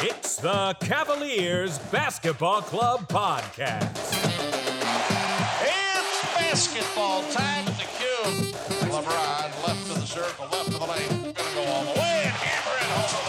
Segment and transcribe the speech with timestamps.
[0.00, 3.96] It's the Cavaliers Basketball Club Podcast.
[5.60, 7.64] It's basketball time.
[7.64, 8.54] The cube.
[8.92, 11.34] LeBron left to the circle, left to the lane.
[11.34, 13.26] Gonna go all the way and hammer it home.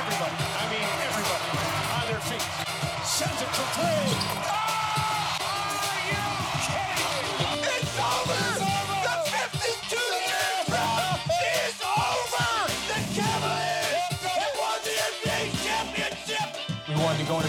[0.00, 1.44] Everybody, I mean everybody,
[1.92, 3.04] on their feet.
[3.04, 4.47] Sends it for three.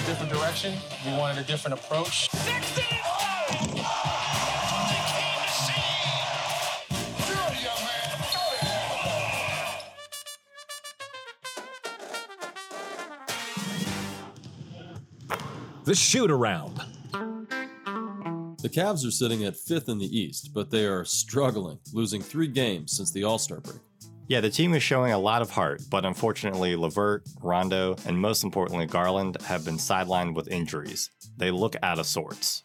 [0.09, 0.73] Different direction.
[1.05, 2.31] We wanted a different approach.
[2.31, 2.81] 60!
[15.85, 16.81] The shoot around.
[18.61, 22.47] The Cavs are sitting at fifth in the East, but they are struggling, losing three
[22.47, 23.79] games since the All Star break.
[24.29, 28.43] Yeah, the team is showing a lot of heart, but unfortunately, LeVert, Rondo, and most
[28.43, 31.09] importantly, Garland have been sidelined with injuries.
[31.37, 32.61] They look out of sorts.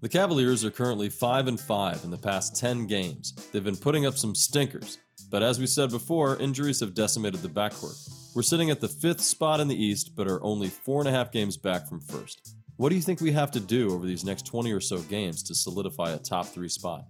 [0.00, 3.32] The Cavaliers are currently 5 and 5 in the past 10 games.
[3.50, 7.48] They've been putting up some stinkers, but as we said before, injuries have decimated the
[7.48, 7.98] backcourt.
[8.36, 11.12] We're sitting at the fifth spot in the East, but are only four and a
[11.12, 12.54] half games back from first.
[12.76, 15.42] What do you think we have to do over these next 20 or so games
[15.44, 17.06] to solidify a top three spot?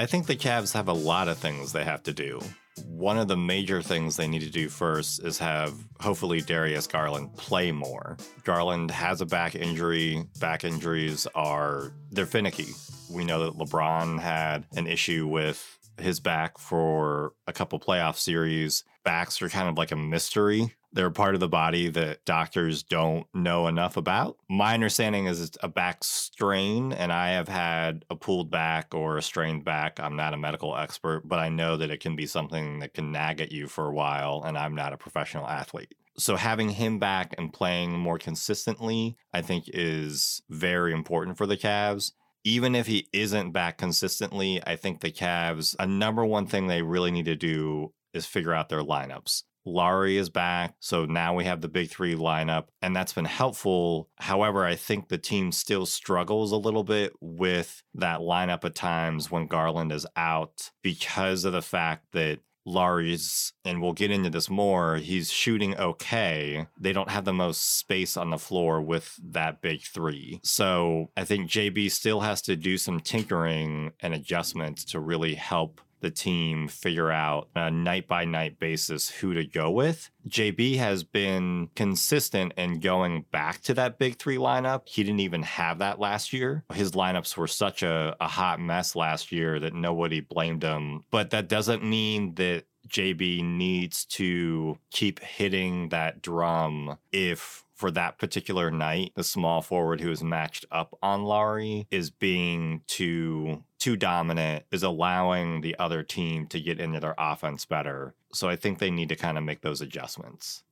[0.00, 2.40] I think the Cavs have a lot of things they have to do.
[2.86, 7.36] One of the major things they need to do first is have hopefully Darius Garland
[7.36, 8.16] play more.
[8.44, 10.24] Garland has a back injury.
[10.40, 12.68] Back injuries are they're finicky.
[13.10, 18.84] We know that LeBron had an issue with his back for a couple playoff series.
[19.04, 20.74] Backs are kind of like a mystery.
[20.92, 24.36] They're part of the body that doctors don't know enough about.
[24.48, 29.16] My understanding is it's a back strain, and I have had a pulled back or
[29.18, 30.00] a strained back.
[30.00, 33.12] I'm not a medical expert, but I know that it can be something that can
[33.12, 35.94] nag at you for a while, and I'm not a professional athlete.
[36.16, 41.56] So having him back and playing more consistently, I think is very important for the
[41.56, 42.12] Cavs
[42.44, 46.82] even if he isn't back consistently, I think the Cavs, a number one thing they
[46.82, 49.42] really need to do is figure out their lineups.
[49.68, 54.08] Lauri is back, so now we have the big three lineup, and that's been helpful.
[54.16, 59.30] However, I think the team still struggles a little bit with that lineup at times
[59.30, 64.50] when Garland is out because of the fact that Lauri's, and we'll get into this
[64.50, 66.66] more, he's shooting okay.
[66.78, 70.40] They don't have the most space on the floor with that big three.
[70.42, 75.80] So I think JB still has to do some tinkering and adjustments to really help
[76.00, 80.10] the team figure out on a night by night basis who to go with.
[80.28, 84.82] JB has been consistent in going back to that big three lineup.
[84.86, 86.64] He didn't even have that last year.
[86.72, 91.04] His lineups were such a, a hot mess last year that nobody blamed him.
[91.10, 98.18] But that doesn't mean that JB needs to keep hitting that drum if for that
[98.18, 103.96] particular night, the small forward who is matched up on Lauri is being too too
[103.96, 108.16] dominant, is allowing the other team to get into their offense better.
[108.32, 110.64] So I think they need to kind of make those adjustments.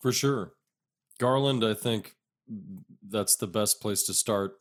[0.00, 0.52] For sure.
[1.18, 2.16] Garland, I think
[3.06, 4.56] that's the best place to start.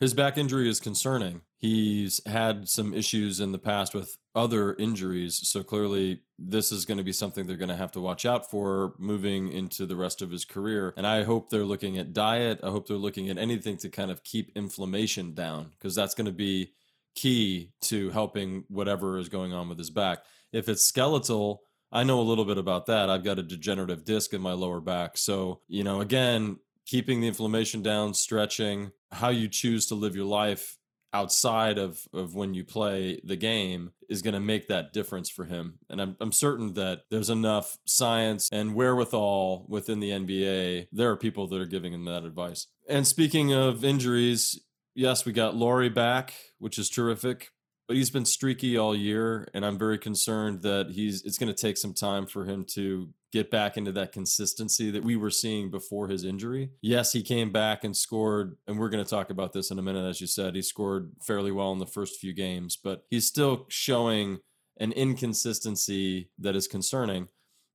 [0.00, 1.42] His back injury is concerning.
[1.58, 5.40] He's had some issues in the past with other injuries.
[5.44, 8.50] So clearly, this is going to be something they're going to have to watch out
[8.50, 10.92] for moving into the rest of his career.
[10.96, 12.60] And I hope they're looking at diet.
[12.62, 16.26] I hope they're looking at anything to kind of keep inflammation down because that's going
[16.26, 16.72] to be
[17.14, 20.18] key to helping whatever is going on with his back.
[20.52, 23.08] If it's skeletal, I know a little bit about that.
[23.08, 25.16] I've got a degenerative disc in my lower back.
[25.16, 30.26] So, you know, again, keeping the inflammation down, stretching, how you choose to live your
[30.26, 30.76] life
[31.12, 35.44] outside of, of when you play the game is going to make that difference for
[35.44, 35.78] him.
[35.88, 40.88] And I'm, I'm certain that there's enough science and wherewithal within the NBA.
[40.92, 42.66] There are people that are giving him that advice.
[42.88, 44.60] And speaking of injuries,
[44.94, 47.50] yes, we got Lauri back, which is terrific
[47.88, 51.60] but he's been streaky all year and i'm very concerned that he's it's going to
[51.60, 55.70] take some time for him to get back into that consistency that we were seeing
[55.70, 56.70] before his injury.
[56.80, 59.82] Yes he came back and scored and we're going to talk about this in a
[59.82, 60.54] minute as you said.
[60.54, 64.38] He scored fairly well in the first few games but he's still showing
[64.78, 67.28] an inconsistency that is concerning.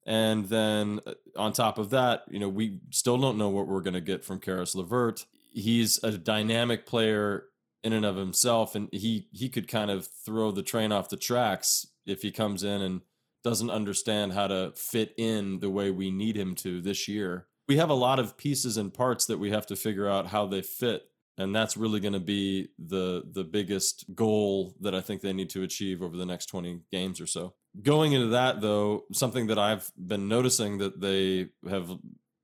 [0.06, 3.82] And then uh, on top of that, you know, we still don't know what we're
[3.82, 5.26] going to get from Caris LeVert.
[5.54, 7.46] He's a dynamic player
[7.84, 11.18] in and of himself, and he he could kind of throw the train off the
[11.18, 13.02] tracks if he comes in and
[13.44, 17.48] doesn't understand how to fit in the way we need him to this year.
[17.68, 20.46] We have a lot of pieces and parts that we have to figure out how
[20.46, 21.04] they fit,
[21.38, 25.50] and that's really going to be the the biggest goal that I think they need
[25.52, 27.54] to achieve over the next 20 games or so.
[27.82, 31.90] going into that though, something that I've been noticing that they have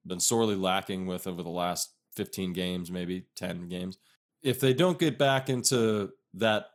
[0.06, 3.98] been sorely lacking with over the last 15 games, maybe 10 games.
[4.42, 6.68] If they don't get back into that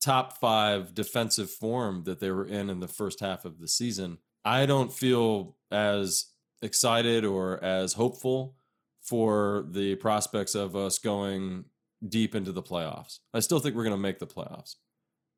[0.00, 4.18] top five defensive form that they were in in the first half of the season,
[4.44, 6.26] I don't feel as
[6.62, 8.56] excited or as hopeful
[9.00, 11.64] for the prospects of us going
[12.06, 13.18] deep into the playoffs.
[13.34, 14.76] I still think we're going to make the playoffs.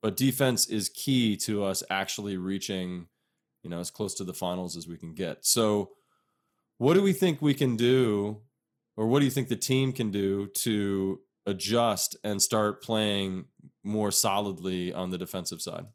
[0.00, 3.06] But defense is key to us actually reaching,
[3.62, 5.44] you know, as close to the finals as we can get.
[5.44, 5.92] So
[6.78, 8.40] what do we think we can do
[8.96, 13.46] or what do you think the team can do to adjust and start playing
[13.82, 15.86] more solidly on the defensive side?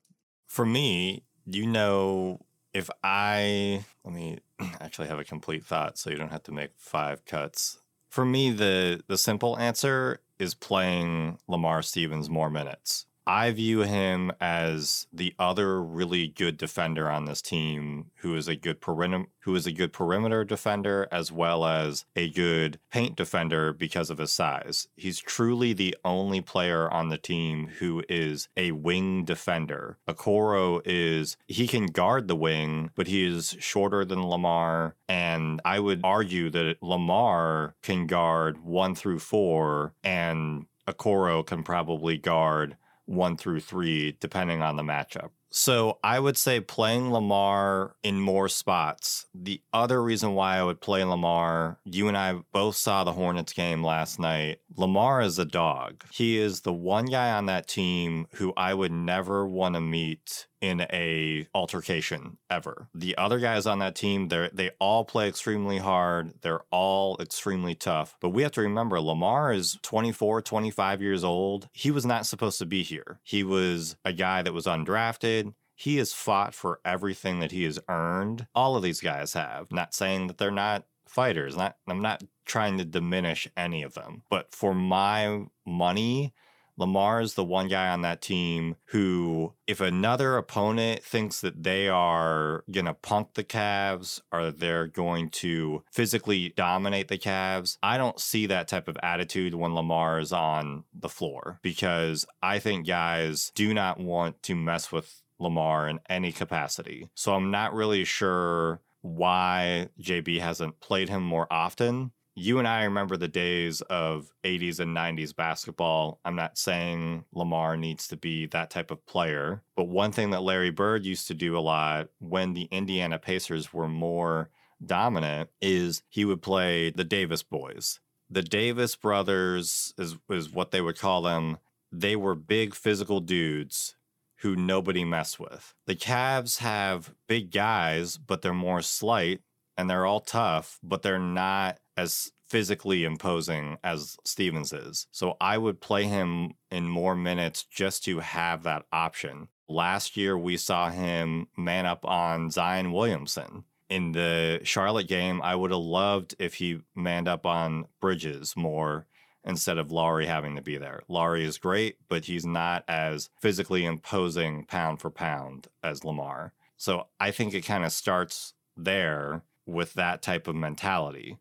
[0.47, 4.39] For me, you know, if I let me
[4.79, 7.79] actually have a complete thought so you don't have to make five cuts.
[8.09, 13.06] For me, the the simple answer is playing Lamar Stevens more minutes.
[13.27, 18.55] I view him as the other really good defender on this team who is a
[18.55, 23.73] good perimeter who is a good perimeter defender as well as a good paint defender
[23.73, 24.87] because of his size.
[24.95, 29.97] He's truly the only player on the team who is a wing defender.
[30.07, 35.79] Okoro is he can guard the wing, but he is shorter than Lamar and I
[35.79, 43.37] would argue that Lamar can guard 1 through 4 and Okoro can probably guard one
[43.37, 45.29] through three, depending on the matchup.
[45.49, 49.25] So I would say playing Lamar in more spots.
[49.33, 53.53] The other reason why I would play Lamar, you and I both saw the Hornets
[53.53, 54.59] game last night.
[54.75, 56.03] Lamar is a dog.
[56.11, 60.47] He is the one guy on that team who I would never want to meet
[60.61, 62.87] in a altercation ever.
[62.93, 66.33] The other guys on that team, they they all play extremely hard.
[66.41, 68.15] They're all extremely tough.
[68.21, 71.69] But we have to remember Lamar is 24, 25 years old.
[71.73, 73.19] He was not supposed to be here.
[73.23, 75.53] He was a guy that was undrafted.
[75.75, 78.47] He has fought for everything that he has earned.
[78.55, 79.71] All of these guys have.
[79.71, 81.55] Not saying that they're not fighters.
[81.55, 84.23] Not I'm not trying to diminish any of them.
[84.29, 86.33] But for my money,
[86.77, 91.87] Lamar is the one guy on that team who, if another opponent thinks that they
[91.89, 97.97] are going to punk the Cavs or they're going to physically dominate the Cavs, I
[97.97, 102.87] don't see that type of attitude when Lamar is on the floor because I think
[102.87, 107.09] guys do not want to mess with Lamar in any capacity.
[107.15, 112.83] So I'm not really sure why JB hasn't played him more often you and I
[112.83, 116.19] remember the days of 80s and 90s basketball.
[116.23, 120.43] I'm not saying Lamar needs to be that type of player, but one thing that
[120.43, 124.51] Larry Bird used to do a lot when the Indiana Pacers were more
[124.85, 127.99] dominant is he would play the Davis boys.
[128.29, 131.57] The Davis brothers is, is what they would call them.
[131.91, 133.95] They were big physical dudes
[134.41, 135.73] who nobody messed with.
[135.87, 139.41] The Cavs have big guys, but they're more slight
[139.75, 145.07] and they're all tough, but they're not as physically imposing as Stevens is.
[145.11, 149.49] So I would play him in more minutes just to have that option.
[149.67, 153.65] Last year, we saw him man up on Zion Williamson.
[153.89, 159.07] In the Charlotte game, I would have loved if he manned up on Bridges more
[159.43, 161.01] instead of Lauri having to be there.
[161.07, 166.53] Lauri is great, but he's not as physically imposing pound for pound as Lamar.
[166.75, 171.37] So I think it kind of starts there with that type of mentality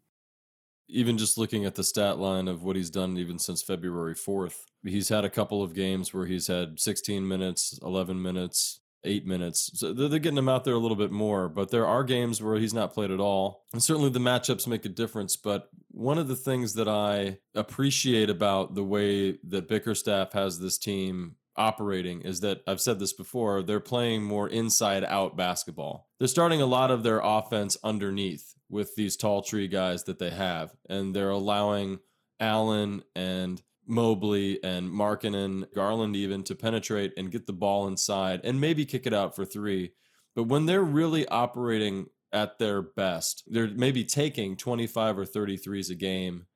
[0.88, 4.64] even just looking at the stat line of what he's done even since February 4th,
[4.85, 9.71] he's had a couple of games where he's had 16 minutes, 11 minutes, eight minutes.
[9.75, 12.57] So they're getting him out there a little bit more, but there are games where
[12.57, 13.64] he's not played at all.
[13.73, 15.37] And certainly the matchups make a difference.
[15.37, 20.78] But one of the things that I appreciate about the way that Bickerstaff has this
[20.78, 26.09] team operating is that I've said this before, they're playing more inside out basketball.
[26.19, 30.30] They're starting a lot of their offense underneath with these tall tree guys that they
[30.30, 31.99] have, and they're allowing
[32.40, 38.61] Allen and Mobley and Markkanen, Garland even to penetrate and get the ball inside and
[38.61, 39.92] maybe kick it out for three.
[40.35, 45.94] But when they're really operating at their best, they're maybe taking 25 or 33s a
[45.94, 46.46] game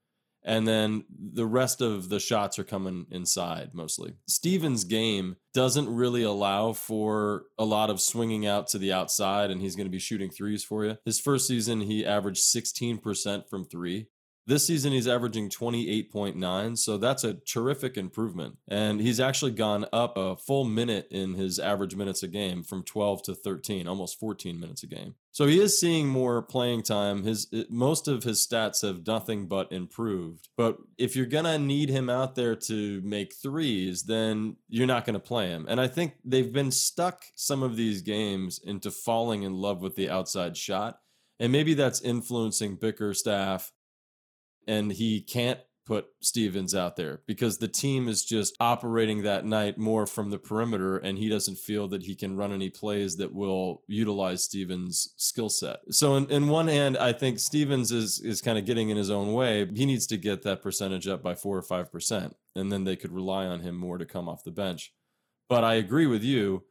[0.43, 4.15] and then the rest of the shots are coming inside mostly.
[4.27, 9.61] Stevens' game doesn't really allow for a lot of swinging out to the outside, and
[9.61, 10.97] he's going to be shooting threes for you.
[11.05, 14.09] His first season, he averaged 16% from three.
[14.47, 18.57] This season, he's averaging 28.9, so that's a terrific improvement.
[18.67, 22.83] And he's actually gone up a full minute in his average minutes a game from
[22.83, 25.15] 12 to 13, almost 14 minutes a game.
[25.33, 27.23] So he is seeing more playing time.
[27.23, 30.49] His most of his stats have nothing but improved.
[30.57, 35.21] But if you're gonna need him out there to make threes, then you're not gonna
[35.21, 35.67] play him.
[35.69, 39.95] And I think they've been stuck some of these games into falling in love with
[39.95, 40.99] the outside shot.
[41.39, 43.73] And maybe that's influencing Bickerstaff
[44.71, 49.77] and he can't put Stevens out there because the team is just operating that night
[49.77, 53.35] more from the perimeter and he doesn't feel that he can run any plays that
[53.35, 55.81] will utilize Stevens' skill set.
[55.91, 59.11] So in, in one hand, I think Stevens is is kind of getting in his
[59.11, 59.67] own way.
[59.75, 62.95] He needs to get that percentage up by four or five percent, and then they
[62.95, 64.93] could rely on him more to come off the bench.
[65.49, 66.67] But I agree with you.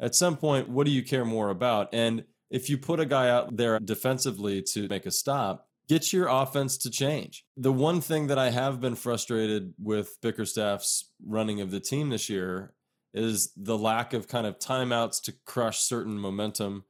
[0.00, 1.90] At some point, what do you care more about?
[1.92, 6.28] And if you put a guy out there defensively to make a stop, get your
[6.28, 7.44] offense to change.
[7.56, 12.28] The one thing that I have been frustrated with Bickerstaff's running of the team this
[12.28, 12.74] year
[13.14, 16.84] is the lack of kind of timeouts to crush certain momentum.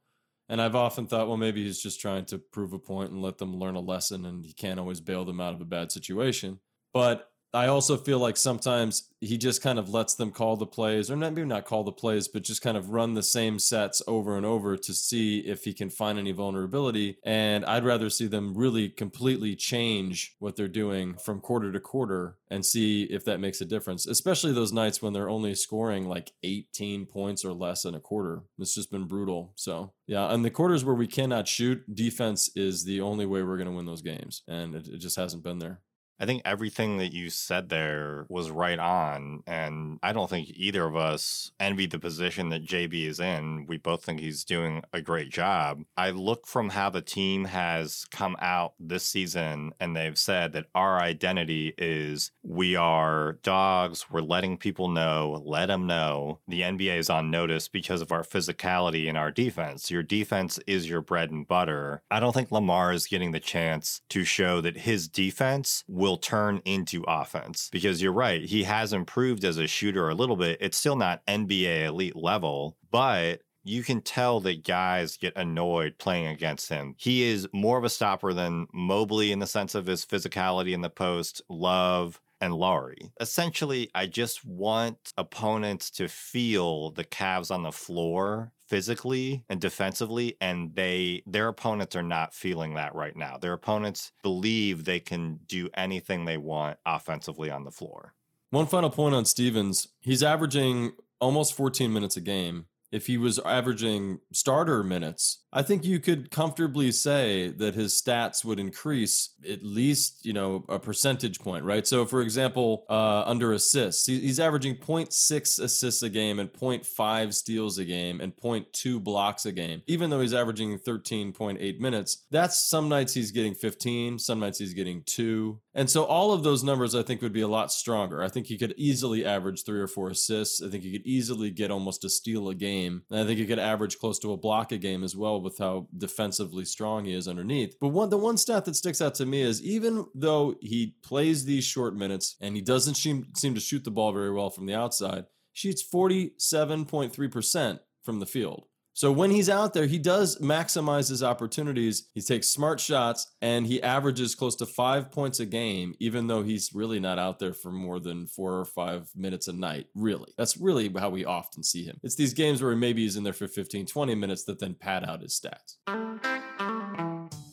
[0.49, 3.37] And I've often thought, well, maybe he's just trying to prove a point and let
[3.37, 6.59] them learn a lesson, and he can't always bail them out of a bad situation.
[6.93, 11.11] But I also feel like sometimes he just kind of lets them call the plays,
[11.11, 14.35] or maybe not call the plays, but just kind of run the same sets over
[14.35, 17.17] and over to see if he can find any vulnerability.
[17.23, 22.37] And I'd rather see them really completely change what they're doing from quarter to quarter
[22.49, 26.31] and see if that makes a difference, especially those nights when they're only scoring like
[26.43, 28.41] 18 points or less in a quarter.
[28.57, 29.53] It's just been brutal.
[29.55, 33.57] So, yeah, and the quarters where we cannot shoot, defense is the only way we're
[33.57, 34.41] going to win those games.
[34.47, 35.81] And it, it just hasn't been there.
[36.19, 39.43] I think everything that you said there was right on.
[39.47, 43.65] And I don't think either of us envy the position that JB is in.
[43.67, 45.83] We both think he's doing a great job.
[45.97, 50.67] I look from how the team has come out this season, and they've said that
[50.75, 54.09] our identity is we are dogs.
[54.09, 56.39] We're letting people know, let them know.
[56.47, 59.91] The NBA is on notice because of our physicality and our defense.
[59.91, 62.01] Your defense is your bread and butter.
[62.09, 66.61] I don't think Lamar is getting the chance to show that his defense will turn
[66.65, 67.69] into offense.
[67.71, 70.57] Because you're right, he has improved as a shooter a little bit.
[70.59, 76.27] It's still not NBA elite level, but you can tell that guys get annoyed playing
[76.27, 76.95] against him.
[76.97, 80.81] He is more of a stopper than Mobley in the sense of his physicality in
[80.81, 83.13] the post, Love, and Lauri.
[83.21, 90.35] Essentially, I just want opponents to feel the Cavs on the floor physically and defensively
[90.39, 93.37] and they their opponents are not feeling that right now.
[93.37, 98.13] Their opponents believe they can do anything they want offensively on the floor.
[98.49, 103.39] One final point on Stevens, he's averaging almost 14 minutes a game if he was
[103.39, 109.63] averaging starter minutes, I think you could comfortably say that his stats would increase at
[109.63, 111.85] least, you know, a percentage point, right?
[111.85, 117.77] So, for example, uh, under assists, he's averaging 0.6 assists a game and 0.5 steals
[117.77, 122.25] a game and 0.2 blocks a game, even though he's averaging 13.8 minutes.
[122.31, 125.59] That's some nights he's getting 15, some nights he's getting two.
[125.75, 128.23] And so, all of those numbers I think would be a lot stronger.
[128.23, 130.63] I think he could easily average three or four assists.
[130.63, 133.03] I think he could easily get almost a steal a game.
[133.11, 135.57] And I think he could average close to a block a game as well with
[135.57, 137.75] how defensively strong he is underneath.
[137.79, 141.45] But one the one stat that sticks out to me is even though he plays
[141.45, 144.65] these short minutes and he doesn't seem, seem to shoot the ball very well from
[144.65, 148.65] the outside, shoots 47.3% from the field.
[148.95, 152.09] So when he's out there, he does maximize his opportunities.
[152.13, 156.43] He takes smart shots and he averages close to five points a game, even though
[156.43, 159.87] he's really not out there for more than four or five minutes a night.
[159.95, 160.31] Really.
[160.37, 161.99] That's really how we often see him.
[162.03, 165.03] It's these games where maybe he's in there for 15, 20 minutes that then pad
[165.03, 165.77] out his stats.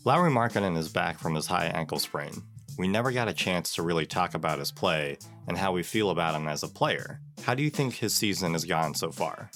[0.04, 2.32] Lauri Markkanen is back from his high ankle sprain.
[2.78, 5.16] We never got a chance to really talk about his play
[5.48, 7.20] and how we feel about him as a player.
[7.42, 9.50] How do you think his season has gone so far?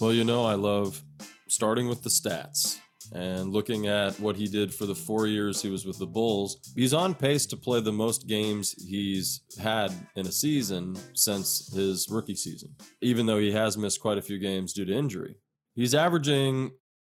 [0.00, 1.02] Well, you know, I love
[1.48, 2.78] starting with the stats
[3.12, 6.72] and looking at what he did for the four years he was with the Bulls.
[6.74, 12.08] He's on pace to play the most games he's had in a season since his
[12.10, 15.36] rookie season, even though he has missed quite a few games due to injury.
[15.74, 16.72] He's averaging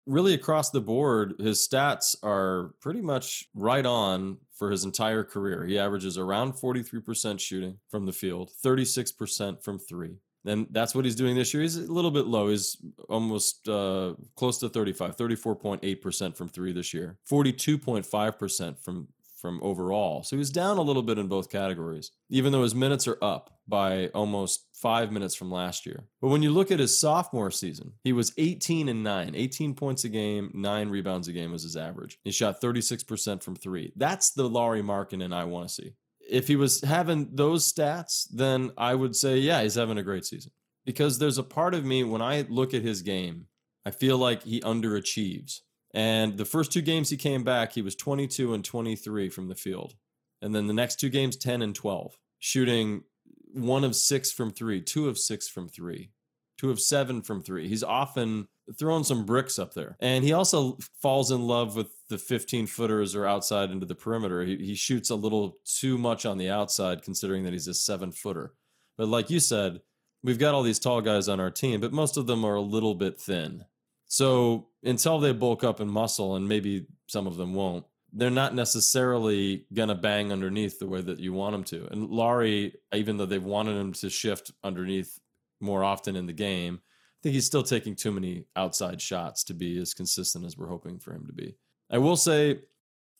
[0.08, 5.64] really across the board, his stats are pretty much right on for his entire career.
[5.64, 10.16] He averages around 43% shooting from the field, 36% from three,
[10.48, 11.62] and that's what he's doing this year.
[11.62, 12.48] He's a little bit low.
[12.48, 12.76] He's
[13.08, 20.22] almost uh, close to 35, 34.8% from three this year, 42.5% from from overall.
[20.24, 23.18] So he was down a little bit in both categories, even though his minutes are
[23.22, 26.04] up by almost five minutes from last year.
[26.20, 30.04] But when you look at his sophomore season, he was 18 and 9, 18 points
[30.04, 32.18] a game, nine rebounds a game was his average.
[32.24, 33.92] He shot 36% from three.
[33.94, 35.94] That's the Lauri and I want to see.
[36.28, 40.26] If he was having those stats, then I would say, yeah, he's having a great
[40.26, 40.52] season.
[40.84, 43.46] Because there's a part of me when I look at his game,
[43.84, 45.60] I feel like he underachieves.
[45.94, 49.54] And the first two games he came back, he was 22 and 23 from the
[49.54, 49.94] field.
[50.40, 53.04] And then the next two games, 10 and 12, shooting
[53.52, 56.10] one of six from three, two of six from three,
[56.58, 57.68] two of seven from three.
[57.68, 59.96] He's often throwing some bricks up there.
[60.00, 64.44] And he also falls in love with the 15 footers are outside into the perimeter.
[64.44, 68.12] He, he shoots a little too much on the outside, considering that he's a seven
[68.12, 68.54] footer.
[68.96, 69.82] But like you said,
[70.22, 72.60] we've got all these tall guys on our team, but most of them are a
[72.60, 73.64] little bit thin.
[74.06, 78.54] So until they bulk up in muscle, and maybe some of them won't, they're not
[78.54, 81.86] necessarily going to bang underneath the way that you want them to.
[81.92, 85.20] And Lauri, even though they've wanted him to shift underneath
[85.60, 89.54] more often in the game, I think he's still taking too many outside shots to
[89.54, 91.56] be as consistent as we're hoping for him to be.
[91.90, 92.60] I will say,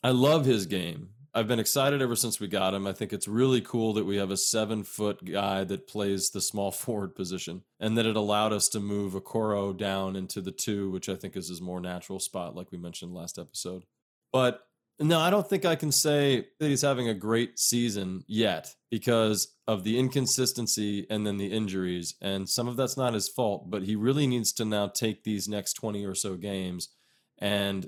[0.03, 1.09] I love his game.
[1.33, 2.87] I've been excited ever since we got him.
[2.87, 6.41] I think it's really cool that we have a seven foot guy that plays the
[6.41, 10.89] small forward position and that it allowed us to move Okoro down into the two,
[10.89, 13.83] which I think is his more natural spot, like we mentioned last episode.
[14.31, 14.61] But
[14.99, 19.55] no, I don't think I can say that he's having a great season yet because
[19.65, 22.15] of the inconsistency and then the injuries.
[22.21, 25.47] And some of that's not his fault, but he really needs to now take these
[25.47, 26.89] next 20 or so games
[27.37, 27.87] and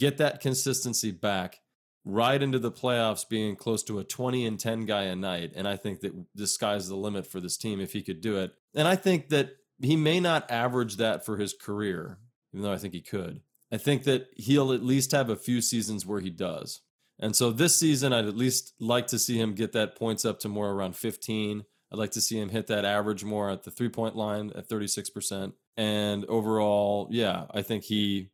[0.00, 1.60] get that consistency back
[2.04, 5.52] right into the playoffs being close to a 20 and 10 guy a night.
[5.54, 8.38] And I think that the sky's the limit for this team if he could do
[8.38, 8.52] it.
[8.74, 12.18] And I think that he may not average that for his career,
[12.52, 13.42] even though I think he could.
[13.70, 16.80] I think that he'll at least have a few seasons where he does.
[17.20, 20.40] And so this season, I'd at least like to see him get that points up
[20.40, 21.64] to more around 15.
[21.92, 24.68] I'd like to see him hit that average more at the three point line at
[24.68, 25.52] 36%.
[25.76, 28.30] And overall, yeah, I think he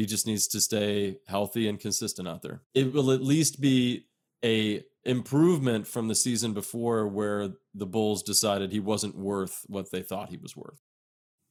[0.00, 2.62] he just needs to stay healthy and consistent out there.
[2.74, 4.06] It will at least be
[4.42, 10.00] a improvement from the season before where the Bulls decided he wasn't worth what they
[10.00, 10.80] thought he was worth.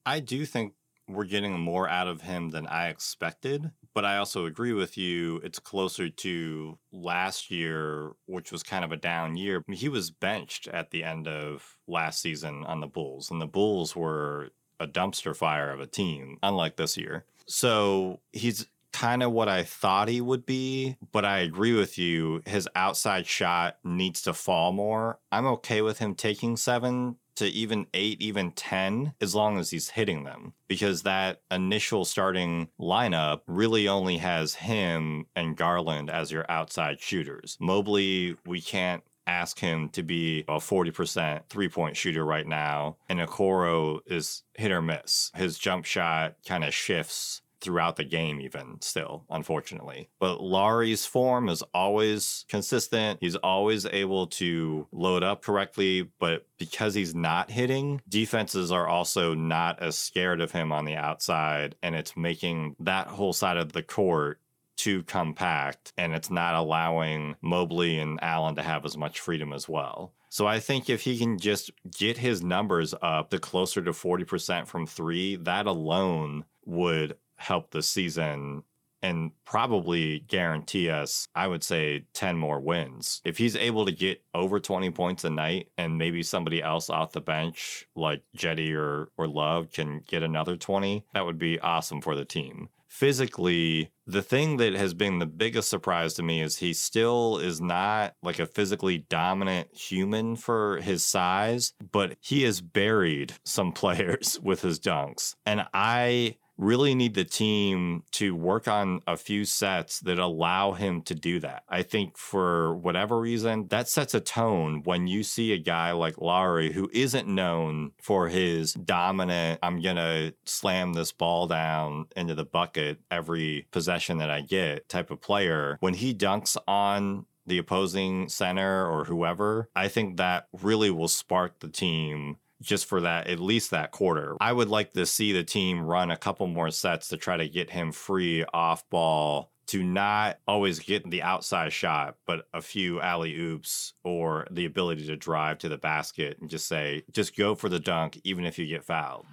[0.03, 0.73] I do think
[1.07, 3.71] we're getting more out of him than I expected.
[3.93, 5.37] But I also agree with you.
[5.43, 9.63] It's closer to last year, which was kind of a down year.
[9.71, 13.95] He was benched at the end of last season on the Bulls, and the Bulls
[13.95, 17.25] were a dumpster fire of a team, unlike this year.
[17.49, 22.41] So he's kind of what I thought he would be, but I agree with you.
[22.45, 25.19] His outside shot needs to fall more.
[25.31, 29.91] I'm okay with him taking seven to even eight, even 10, as long as he's
[29.91, 30.53] hitting them.
[30.67, 37.57] Because that initial starting lineup really only has him and Garland as your outside shooters.
[37.61, 42.97] Mobley, we can't ask him to be a 40% three point shooter right now.
[43.07, 45.31] And Okoro is hit or miss.
[45.35, 50.09] His jump shot kind of shifts throughout the game, even still, unfortunately.
[50.19, 53.19] But Lauri's form is always consistent.
[53.21, 59.33] He's always able to load up correctly, but because he's not hitting, defenses are also
[59.33, 61.75] not as scared of him on the outside.
[61.83, 64.39] And it's making that whole side of the court
[64.79, 69.67] too compact and it's not allowing Mobley and Allen to have as much freedom as
[69.67, 70.13] well.
[70.29, 74.67] So I think if he can just get his numbers up to closer to 40%
[74.67, 78.63] from three, that alone would help the season
[79.01, 83.21] and probably guarantee us, I would say, 10 more wins.
[83.23, 87.11] If he's able to get over 20 points a night and maybe somebody else off
[87.11, 92.01] the bench like Jetty or, or Love can get another 20, that would be awesome
[92.01, 92.69] for the team.
[92.89, 97.61] Physically, the thing that has been the biggest surprise to me is he still is
[97.61, 104.39] not like a physically dominant human for his size, but he has buried some players
[104.41, 105.35] with his dunks.
[105.45, 111.01] And I really need the team to work on a few sets that allow him
[111.01, 111.63] to do that.
[111.69, 116.19] I think for whatever reason, that sets a tone when you see a guy like
[116.19, 122.35] Lauri who isn't known for his dominant, I'm going to slam this ball down into
[122.35, 125.77] the bucket every possession that I get type of player.
[125.79, 131.59] When he dunks on the opposing center or whoever, I think that really will spark
[131.59, 134.35] the team just for that, at least that quarter.
[134.39, 137.47] I would like to see the team run a couple more sets to try to
[137.47, 142.99] get him free off ball to not always get the outside shot, but a few
[142.99, 147.53] alley oops or the ability to drive to the basket and just say, just go
[147.53, 149.27] for the dunk, even if you get fouled.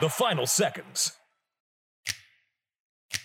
[0.00, 1.12] The final seconds.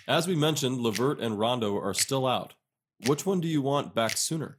[0.06, 2.54] As we mentioned, LeVert and Rondo are still out.
[3.06, 4.58] Which one do you want back sooner?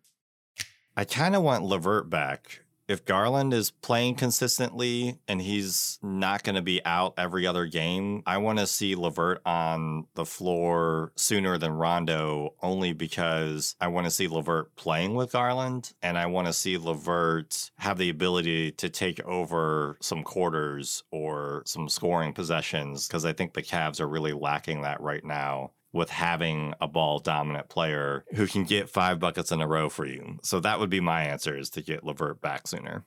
[0.99, 2.63] I kind of want LeVert back.
[2.88, 8.23] If Garland is playing consistently and he's not going to be out every other game,
[8.25, 14.05] I want to see LeVert on the floor sooner than Rondo, only because I want
[14.05, 18.71] to see LeVert playing with Garland and I want to see LeVert have the ability
[18.71, 24.07] to take over some quarters or some scoring possessions because I think the Cavs are
[24.07, 29.19] really lacking that right now with having a ball dominant player who can get five
[29.19, 30.39] buckets in a row for you.
[30.43, 33.05] So that would be my answer is to get LeVert back sooner.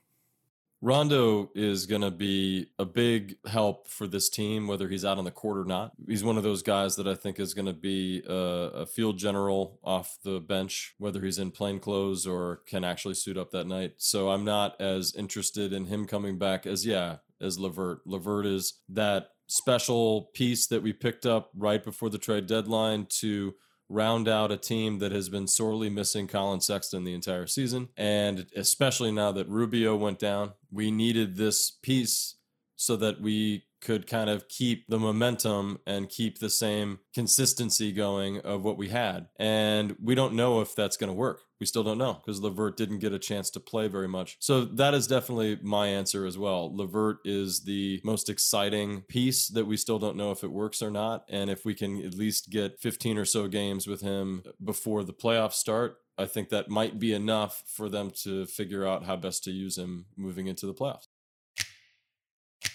[0.83, 5.25] Rondo is going to be a big help for this team, whether he's out on
[5.25, 5.91] the court or not.
[6.07, 9.19] He's one of those guys that I think is going to be a, a, field
[9.19, 13.67] general off the bench, whether he's in plain clothes or can actually suit up that
[13.67, 13.93] night.
[13.97, 18.01] So I'm not as interested in him coming back as, yeah, as LeVert.
[18.07, 23.53] LeVert is that special piece that we picked up right before the trade deadline to
[23.89, 27.89] round out a team that has been sorely missing Colin Sexton the entire season.
[27.97, 32.35] And especially now that Rubio went down, we needed this piece
[32.77, 38.39] so that we could kind of keep the momentum and keep the same consistency going
[38.39, 39.27] of what we had.
[39.37, 41.41] And we don't know if that's going to work.
[41.61, 44.35] We still don't know because LeVert didn't get a chance to play very much.
[44.39, 46.75] So that is definitely my answer as well.
[46.75, 50.89] LeVert is the most exciting piece that we still don't know if it works or
[50.89, 51.23] not.
[51.29, 55.13] And if we can at least get 15 or so games with him before the
[55.13, 59.43] playoffs start, I think that might be enough for them to figure out how best
[59.43, 61.09] to use him moving into the playoffs.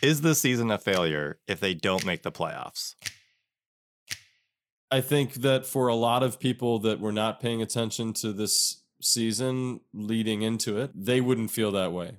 [0.01, 2.95] Is the season a failure if they don't make the playoffs?
[4.91, 8.83] I think that for a lot of people that were not paying attention to this
[9.01, 12.17] season leading into it, they wouldn't feel that way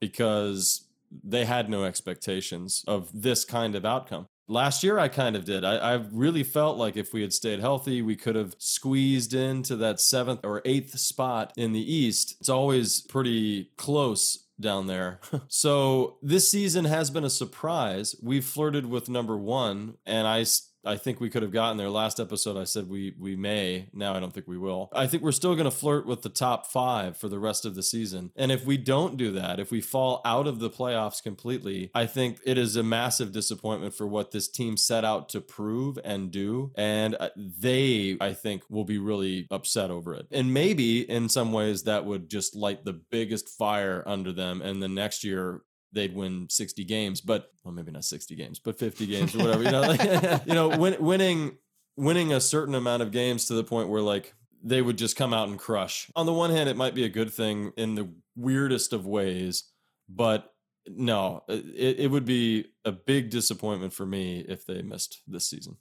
[0.00, 4.26] because they had no expectations of this kind of outcome.
[4.50, 5.62] Last year, I kind of did.
[5.62, 9.76] I, I, really felt like if we had stayed healthy, we could have squeezed into
[9.76, 12.36] that seventh or eighth spot in the East.
[12.40, 15.20] It's always pretty close down there.
[15.48, 18.16] so this season has been a surprise.
[18.22, 20.44] We've flirted with number one, and I
[20.84, 21.90] I think we could have gotten there.
[21.90, 23.88] Last episode, I said we we may.
[23.92, 24.90] Now I don't think we will.
[24.92, 27.74] I think we're still going to flirt with the top five for the rest of
[27.74, 28.30] the season.
[28.36, 32.06] And if we don't do that, if we fall out of the playoffs completely, I
[32.06, 36.30] think it is a massive disappointment for what this team set out to prove and
[36.30, 36.72] do.
[36.76, 40.26] And uh, they, I think, will be really upset over it.
[40.30, 44.62] And maybe in some ways that would just light the biggest fire under them.
[44.62, 45.62] And the next year
[45.92, 49.62] they'd win 60 games, but well, maybe not 60 games, but 50 games or whatever.
[49.62, 50.02] You know, like,
[50.46, 51.58] you know, win, winning
[51.96, 55.34] winning a certain amount of games to the point where like they would just come
[55.34, 56.10] out and crush.
[56.16, 59.64] On the one hand, it might be a good thing in the weirdest of ways,
[60.08, 60.52] but
[60.86, 65.76] no, it, it would be a big disappointment for me if they missed this season.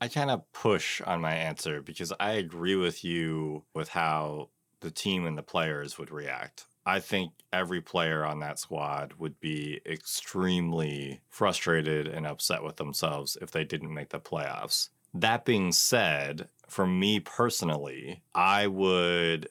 [0.00, 4.48] I kind of push on my answer because I agree with you with how
[4.80, 6.64] the team and the players would react.
[6.86, 13.36] I think every player on that squad would be extremely frustrated and upset with themselves
[13.40, 14.88] if they didn't make the playoffs.
[15.12, 19.48] That being said, for me personally, I would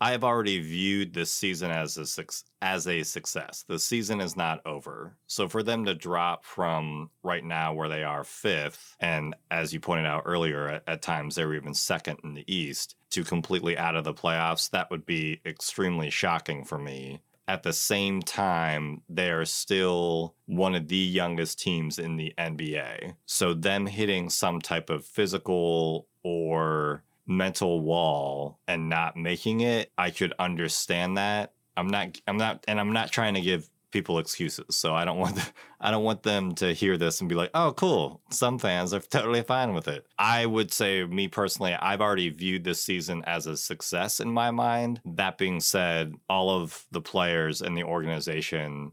[0.00, 2.24] I have already viewed this season as a
[2.64, 3.64] as a success.
[3.66, 5.16] The season is not over.
[5.26, 9.80] So for them to drop from right now where they are fifth, and as you
[9.80, 13.76] pointed out earlier, at, at times they were even second in the East, to completely
[13.76, 17.20] out of the playoffs, that would be extremely shocking for me.
[17.46, 23.14] At the same time, they are still one of the youngest teams in the NBA.
[23.24, 30.10] So them hitting some type of physical or mental wall and not making it, I
[30.10, 31.52] could understand that.
[31.76, 34.76] I'm not I'm not and I'm not trying to give people excuses.
[34.76, 35.46] So I don't want the,
[35.80, 38.22] I don't want them to hear this and be like, "Oh, cool.
[38.30, 42.64] Some fans are totally fine with it." I would say me personally, I've already viewed
[42.64, 45.00] this season as a success in my mind.
[45.04, 48.92] That being said, all of the players and the organization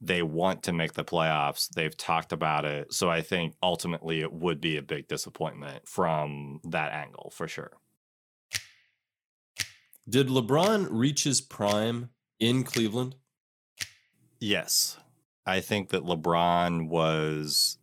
[0.00, 1.68] they want to make the playoffs.
[1.68, 2.92] They've talked about it.
[2.92, 7.72] So I think ultimately it would be a big disappointment from that angle for sure.
[10.08, 13.16] Did LeBron reach his prime in Cleveland?
[14.40, 14.98] Yes.
[15.46, 17.78] I think that LeBron was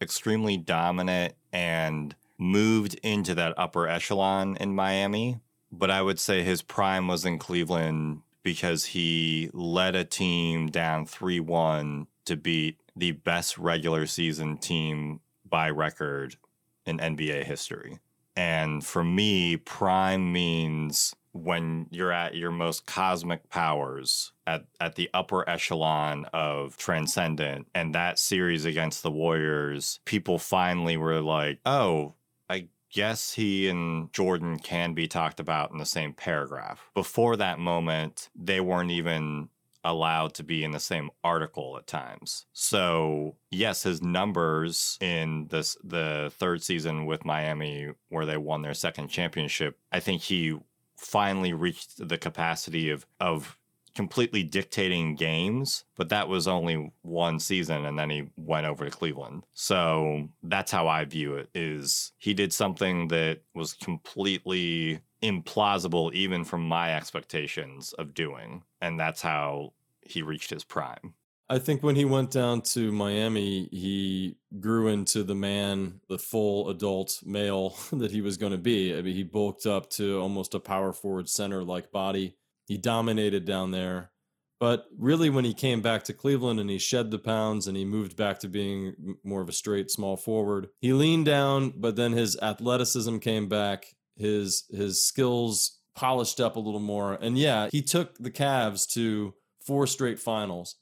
[0.00, 5.40] extremely dominant and moved into that upper echelon in Miami.
[5.72, 11.06] But I would say his prime was in Cleveland because he led a team down
[11.06, 16.36] 3 1 to beat the best regular season team by record
[16.84, 17.98] in NBA history.
[18.36, 25.10] And for me, prime means when you're at your most cosmic powers at, at the
[25.14, 32.14] upper echelon of transcendent and that series against the warriors people finally were like oh
[32.48, 36.90] I yes, he and Jordan can be talked about in the same paragraph.
[36.94, 39.48] Before that moment, they weren't even
[39.84, 42.46] allowed to be in the same article at times.
[42.52, 48.74] So, yes, his numbers in this the third season with Miami where they won their
[48.74, 50.58] second championship, I think he
[50.96, 53.58] finally reached the capacity of of
[53.96, 58.90] completely dictating games, but that was only one season and then he went over to
[58.90, 59.42] Cleveland.
[59.54, 66.44] So that's how I view it is he did something that was completely implausible even
[66.44, 71.14] from my expectations of doing and that's how he reached his prime.
[71.48, 76.68] I think when he went down to Miami, he grew into the man, the full
[76.70, 78.96] adult male that he was going to be.
[78.96, 82.36] I mean, he bulked up to almost a power forward center like body.
[82.66, 84.10] He dominated down there.
[84.58, 87.84] But really, when he came back to Cleveland and he shed the pounds and he
[87.84, 92.12] moved back to being more of a straight small forward, he leaned down, but then
[92.12, 93.94] his athleticism came back.
[94.16, 97.18] His his skills polished up a little more.
[97.20, 100.76] And yeah, he took the Cavs to four straight finals.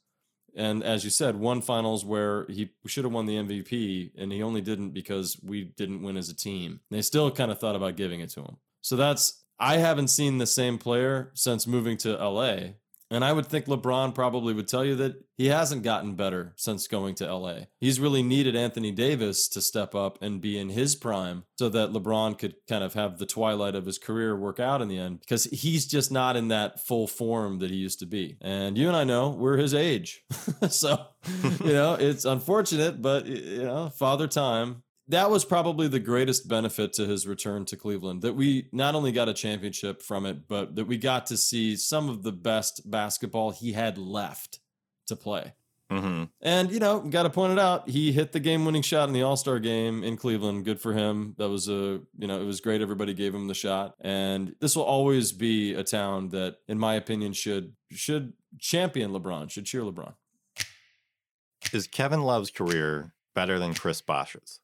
[0.55, 4.41] And as you said, one finals where he should have won the MVP, and he
[4.41, 6.79] only didn't because we didn't win as a team.
[6.89, 8.57] They still kind of thought about giving it to him.
[8.81, 12.57] So that's I haven't seen the same player since moving to LA.
[13.11, 16.87] And I would think LeBron probably would tell you that he hasn't gotten better since
[16.87, 17.65] going to LA.
[17.79, 21.91] He's really needed Anthony Davis to step up and be in his prime so that
[21.91, 25.19] LeBron could kind of have the twilight of his career work out in the end
[25.19, 28.37] because he's just not in that full form that he used to be.
[28.41, 30.23] And you and I know we're his age.
[30.69, 31.05] so,
[31.63, 36.93] you know, it's unfortunate, but, you know, father time that was probably the greatest benefit
[36.93, 40.75] to his return to Cleveland that we not only got a championship from it, but
[40.75, 44.59] that we got to see some of the best basketball he had left
[45.07, 45.53] to play.
[45.91, 46.23] Mm-hmm.
[46.41, 47.87] And, you know, got to point it out.
[47.87, 50.65] He hit the game winning shot in the All Star game in Cleveland.
[50.65, 51.35] Good for him.
[51.37, 52.81] That was a, you know, it was great.
[52.81, 53.93] Everybody gave him the shot.
[54.01, 59.51] And this will always be a town that, in my opinion, should, should champion LeBron,
[59.51, 60.15] should cheer LeBron.
[61.71, 64.61] Is Kevin Love's career better than Chris Bosh's?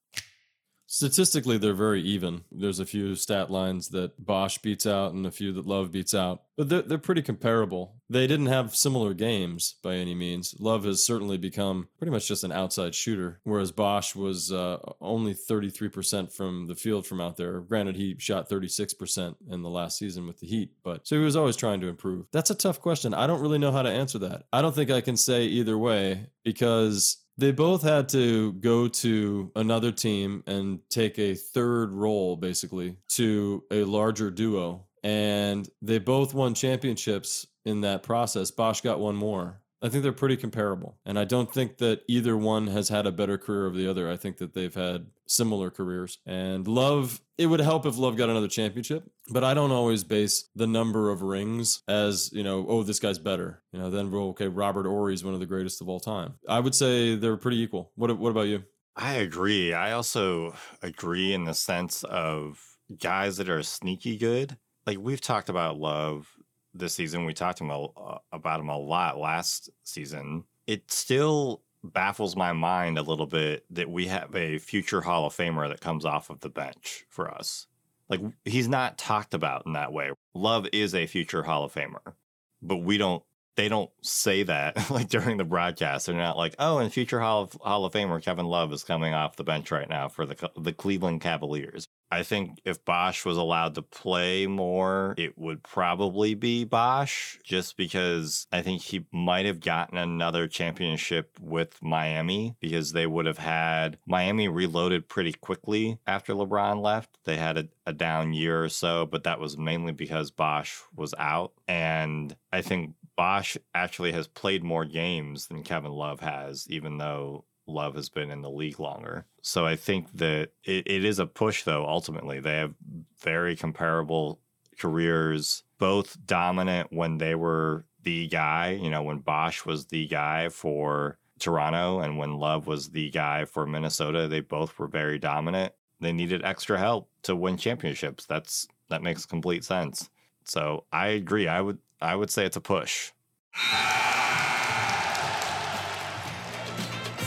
[0.93, 2.43] Statistically, they're very even.
[2.51, 6.13] There's a few stat lines that Bosh beats out and a few that Love beats
[6.13, 7.95] out, but they're, they're pretty comparable.
[8.09, 10.53] They didn't have similar games by any means.
[10.59, 15.33] Love has certainly become pretty much just an outside shooter, whereas Bosh was uh, only
[15.33, 17.61] 33% from the field from out there.
[17.61, 21.37] Granted, he shot 36% in the last season with the Heat, but so he was
[21.37, 22.25] always trying to improve.
[22.33, 23.13] That's a tough question.
[23.13, 24.43] I don't really know how to answer that.
[24.51, 29.51] I don't think I can say either way because they both had to go to
[29.55, 34.85] another team and take a third role basically to a larger duo.
[35.03, 38.51] And they both won championships in that process.
[38.51, 40.97] Bosh got one more I think they're pretty comparable.
[41.05, 44.09] And I don't think that either one has had a better career of the other.
[44.09, 46.19] I think that they've had similar careers.
[46.25, 50.49] And Love, it would help if Love got another championship, but I don't always base
[50.55, 53.63] the number of rings as, you know, oh, this guy's better.
[53.71, 56.35] You know, then, well, okay, Robert Horry is one of the greatest of all time.
[56.47, 57.91] I would say they're pretty equal.
[57.95, 58.63] What, what about you?
[58.95, 59.73] I agree.
[59.73, 62.59] I also agree in the sense of
[62.99, 64.57] guys that are sneaky good.
[64.85, 66.27] Like we've talked about Love
[66.73, 67.25] this season.
[67.25, 70.45] We talked uh, about him a lot last season.
[70.67, 75.35] It still baffles my mind a little bit that we have a future Hall of
[75.35, 77.67] Famer that comes off of the bench for us.
[78.09, 80.11] Like he's not talked about in that way.
[80.33, 82.13] Love is a future Hall of Famer,
[82.61, 83.23] but we don't.
[83.55, 86.05] They don't say that like during the broadcast.
[86.05, 89.13] They're not like, "Oh, and future Hall of, Hall of Famer Kevin Love is coming
[89.13, 93.37] off the bench right now for the the Cleveland Cavaliers." I think if Bosh was
[93.37, 99.45] allowed to play more, it would probably be Bosh, just because I think he might
[99.45, 105.99] have gotten another championship with Miami because they would have had Miami reloaded pretty quickly
[106.05, 107.17] after LeBron left.
[107.23, 111.13] They had a, a down year or so, but that was mainly because Bosh was
[111.17, 111.53] out.
[111.67, 117.45] And I think Bosh actually has played more games than Kevin Love has, even though
[117.71, 119.25] Love has been in the league longer.
[119.41, 122.39] So I think that it, it is a push, though, ultimately.
[122.39, 122.73] They have
[123.19, 124.39] very comparable
[124.79, 130.49] careers, both dominant when they were the guy, you know, when Bosh was the guy
[130.49, 135.73] for Toronto and when Love was the guy for Minnesota, they both were very dominant.
[135.99, 138.25] They needed extra help to win championships.
[138.25, 140.09] That's that makes complete sense.
[140.45, 141.47] So I agree.
[141.47, 143.11] I would I would say it's a push.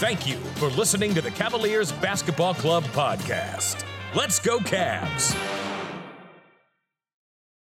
[0.05, 3.87] Thank you for listening to the Cavaliers Basketball Club podcast.
[4.15, 5.64] Let's go, Cavs!